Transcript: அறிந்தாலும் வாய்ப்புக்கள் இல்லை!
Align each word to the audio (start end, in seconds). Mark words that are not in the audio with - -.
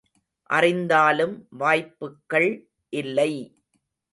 அறிந்தாலும் 0.49 1.35
வாய்ப்புக்கள் 1.59 2.49
இல்லை! 2.93 3.31